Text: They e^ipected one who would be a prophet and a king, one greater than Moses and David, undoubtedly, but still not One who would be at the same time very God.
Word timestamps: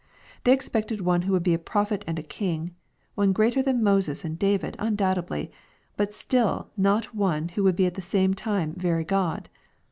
They 0.45 0.57
e^ipected 0.57 1.01
one 1.01 1.21
who 1.21 1.33
would 1.33 1.43
be 1.43 1.53
a 1.53 1.59
prophet 1.59 2.03
and 2.07 2.17
a 2.17 2.23
king, 2.23 2.73
one 3.13 3.33
greater 3.33 3.61
than 3.61 3.83
Moses 3.83 4.25
and 4.25 4.39
David, 4.39 4.75
undoubtedly, 4.79 5.51
but 5.95 6.15
still 6.15 6.71
not 6.75 7.13
One 7.13 7.49
who 7.49 7.63
would 7.65 7.75
be 7.75 7.85
at 7.85 7.93
the 7.93 8.01
same 8.01 8.33
time 8.33 8.73
very 8.75 9.03
God. 9.03 9.47